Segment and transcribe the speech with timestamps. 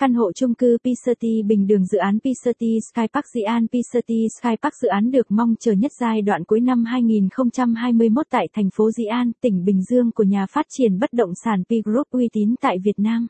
[0.00, 4.26] căn hộ chung cư Pisati Bình Đường dự án Pisati Sky Park dự An Pisati
[4.40, 8.70] Sky Park dự án được mong chờ nhất giai đoạn cuối năm 2021 tại thành
[8.74, 12.06] phố Di An, tỉnh Bình Dương của nhà phát triển bất động sản P Group
[12.10, 13.26] uy tín tại Việt Nam.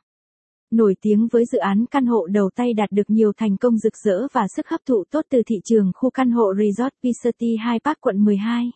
[0.71, 3.97] Nổi tiếng với dự án căn hộ đầu tay đạt được nhiều thành công rực
[4.05, 7.81] rỡ và sức hấp thụ tốt từ thị trường khu căn hộ Resort Pisati 2
[7.85, 8.71] Park quận 12.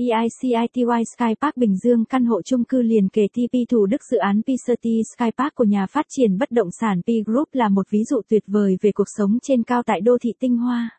[0.00, 4.18] EICITY Sky Park Bình Dương căn hộ chung cư liền kề TP Thủ Đức dự
[4.18, 7.86] án P30 Sky Park của nhà phát triển bất động sản P Group là một
[7.90, 10.90] ví dụ tuyệt vời về cuộc sống trên cao tại đô thị tinh hoa.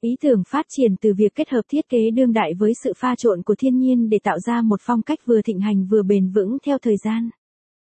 [0.00, 3.14] Ý tưởng phát triển từ việc kết hợp thiết kế đương đại với sự pha
[3.16, 6.30] trộn của thiên nhiên để tạo ra một phong cách vừa thịnh hành vừa bền
[6.30, 7.30] vững theo thời gian.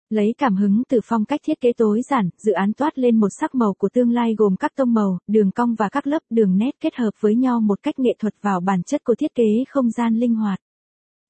[0.10, 3.28] Lấy cảm hứng từ phong cách thiết kế tối giản, dự án toát lên một
[3.40, 6.58] sắc màu của tương lai gồm các tông màu, đường cong và các lớp đường
[6.58, 9.64] nét kết hợp với nhau một cách nghệ thuật vào bản chất của thiết kế
[9.70, 10.60] không gian linh hoạt.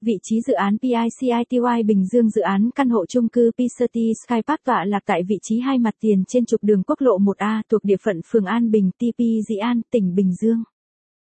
[0.01, 4.41] Vị trí dự án PICITY Bình Dương dự án căn hộ chung cư P30 Sky
[4.47, 7.61] Park tọa lạc tại vị trí hai mặt tiền trên trục đường quốc lộ 1A
[7.71, 10.63] thuộc địa phận phường An Bình, TP Dị An, tỉnh Bình Dương.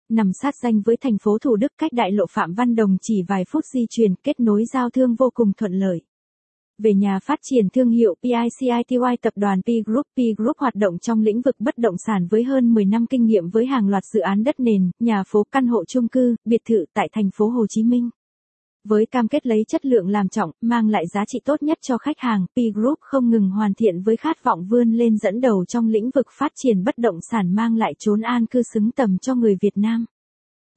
[0.08, 3.22] Nằm sát danh với thành phố Thủ Đức cách đại lộ Phạm Văn Đồng chỉ
[3.28, 6.00] vài phút di chuyển kết nối giao thương vô cùng thuận lợi
[6.78, 10.06] về nhà phát triển thương hiệu PICITY tập đoàn P Group.
[10.16, 13.24] P Group hoạt động trong lĩnh vực bất động sản với hơn 10 năm kinh
[13.24, 16.60] nghiệm với hàng loạt dự án đất nền, nhà phố căn hộ chung cư, biệt
[16.68, 18.10] thự tại thành phố Hồ Chí Minh.
[18.84, 21.98] Với cam kết lấy chất lượng làm trọng, mang lại giá trị tốt nhất cho
[21.98, 25.64] khách hàng, P Group không ngừng hoàn thiện với khát vọng vươn lên dẫn đầu
[25.64, 29.18] trong lĩnh vực phát triển bất động sản mang lại chốn an cư xứng tầm
[29.18, 30.04] cho người Việt Nam.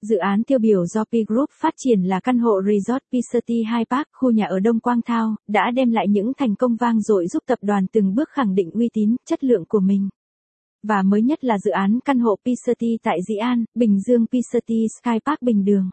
[0.10, 3.56] Dự án tiêu biểu do P Group phát triển là căn hộ Resort P City
[3.56, 7.02] High Park, khu nhà ở Đông Quang Thao, đã đem lại những thành công vang
[7.02, 10.10] dội giúp tập đoàn từng bước khẳng định uy tín, chất lượng của mình.
[10.84, 14.26] Và mới nhất là dự án căn hộ P City tại Dĩ An, Bình Dương
[14.26, 15.90] P City Sky Park Bình Đường.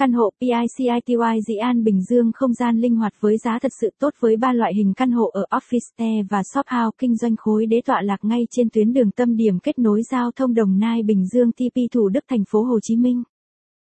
[0.00, 1.14] Căn hộ PICITY
[1.46, 4.52] Dĩ An Bình Dương không gian linh hoạt với giá thật sự tốt với ba
[4.52, 8.24] loại hình căn hộ ở Office và Shop House kinh doanh khối đế tọa lạc
[8.24, 11.92] ngay trên tuyến đường tâm điểm kết nối giao thông Đồng Nai Bình Dương TP
[11.92, 13.22] Thủ Đức thành phố Hồ Chí Minh.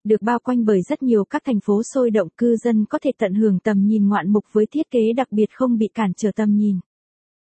[0.03, 3.11] Được bao quanh bởi rất nhiều các thành phố sôi động, cư dân có thể
[3.17, 6.31] tận hưởng tầm nhìn ngoạn mục với thiết kế đặc biệt không bị cản trở
[6.35, 6.79] tầm nhìn.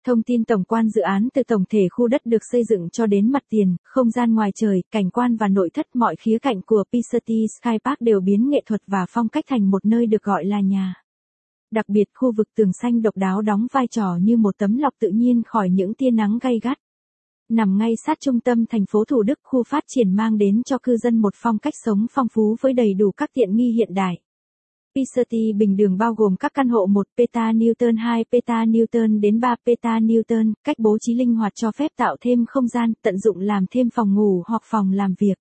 [0.06, 3.06] Thông tin tổng quan dự án từ tổng thể khu đất được xây dựng cho
[3.06, 6.62] đến mặt tiền, không gian ngoài trời, cảnh quan và nội thất mọi khía cạnh
[6.62, 10.22] của Pisati Sky Park đều biến nghệ thuật và phong cách thành một nơi được
[10.22, 10.94] gọi là nhà.
[11.70, 14.94] Đặc biệt khu vực tường xanh độc đáo đóng vai trò như một tấm lọc
[15.00, 16.78] tự nhiên khỏi những tia nắng gay gắt.
[17.48, 20.78] Nằm ngay sát trung tâm thành phố Thủ Đức, khu phát triển mang đến cho
[20.82, 23.94] cư dân một phong cách sống phong phú với đầy đủ các tiện nghi hiện
[23.94, 24.18] đại.
[24.96, 29.40] Pisati bình đường bao gồm các căn hộ 1 peta Newton 2 peta Newton đến
[29.40, 33.18] 3 peta Newton, cách bố trí linh hoạt cho phép tạo thêm không gian, tận
[33.18, 35.34] dụng làm thêm phòng ngủ hoặc phòng làm việc.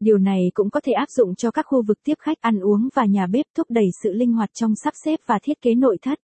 [0.00, 2.88] Điều này cũng có thể áp dụng cho các khu vực tiếp khách ăn uống
[2.94, 5.98] và nhà bếp thúc đẩy sự linh hoạt trong sắp xếp và thiết kế nội
[6.02, 6.18] thất.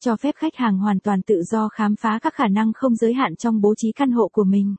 [0.00, 3.14] Cho phép khách hàng hoàn toàn tự do khám phá các khả năng không giới
[3.14, 4.74] hạn trong bố trí căn hộ của mình.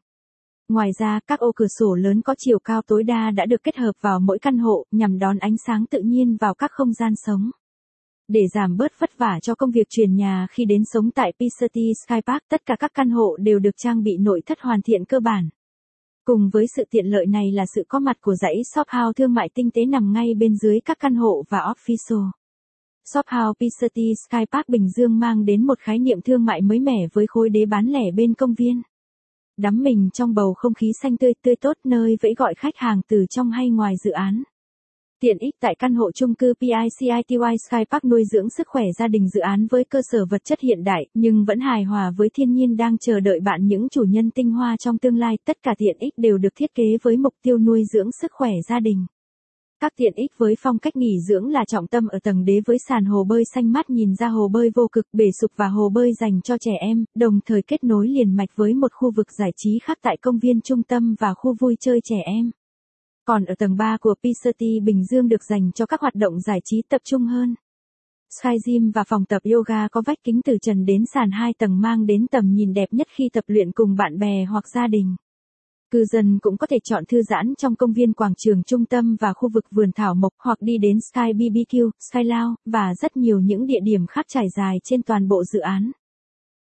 [0.70, 3.76] Ngoài ra, các ô cửa sổ lớn có chiều cao tối đa đã được kết
[3.76, 7.14] hợp vào mỗi căn hộ nhằm đón ánh sáng tự nhiên vào các không gian
[7.16, 7.52] sống.
[8.28, 11.94] Để giảm bớt vất vả cho công việc chuyển nhà khi đến sống tại Pisati
[12.06, 15.06] Sky Park, tất cả các căn hộ đều được trang bị nội thất hoàn thiện
[15.06, 15.50] cơ bản.
[16.26, 19.34] Cùng với sự tiện lợi này là sự có mặt của dãy shop house thương
[19.34, 22.30] mại tinh tế nằm ngay bên dưới các căn hộ và official.
[23.14, 26.80] Shop House Pisati Sky Park Bình Dương mang đến một khái niệm thương mại mới
[26.80, 28.82] mẻ với khối đế bán lẻ bên công viên
[29.58, 33.02] đắm mình trong bầu không khí xanh tươi tươi tốt nơi vẫy gọi khách hàng
[33.10, 34.44] từ trong hay ngoài dự án.
[35.22, 39.08] Tiện ích tại căn hộ chung cư PICITY Sky Park nuôi dưỡng sức khỏe gia
[39.08, 42.30] đình dự án với cơ sở vật chất hiện đại, nhưng vẫn hài hòa với
[42.34, 45.38] thiên nhiên đang chờ đợi bạn những chủ nhân tinh hoa trong tương lai.
[45.46, 48.52] Tất cả tiện ích đều được thiết kế với mục tiêu nuôi dưỡng sức khỏe
[48.70, 49.06] gia đình.
[49.82, 52.78] Các tiện ích với phong cách nghỉ dưỡng là trọng tâm ở tầng đế với
[52.90, 55.90] sàn hồ bơi xanh mát nhìn ra hồ bơi vô cực bể sục và hồ
[55.90, 59.28] bơi dành cho trẻ em, đồng thời kết nối liền mạch với một khu vực
[59.40, 62.52] giải trí khác tại công viên trung tâm và khu vui chơi trẻ em.
[63.26, 66.60] Còn ở tầng 3 của Pisati Bình Dương được dành cho các hoạt động giải
[66.66, 67.56] trí tập trung hơn.
[68.42, 71.82] Sky Gym và phòng tập yoga có vách kính từ trần đến sàn hai tầng
[71.82, 75.16] mang đến tầm nhìn đẹp nhất khi tập luyện cùng bạn bè hoặc gia đình.
[75.92, 79.16] Cư dân cũng có thể chọn thư giãn trong công viên quảng trường trung tâm
[79.20, 83.18] và khu vực vườn thảo mộc hoặc đi đến Sky BBQ, Sky Lao, và rất
[83.18, 85.92] nhiều những địa điểm khác trải dài trên toàn bộ dự án.